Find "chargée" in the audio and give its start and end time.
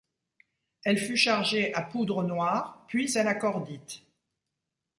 1.15-1.71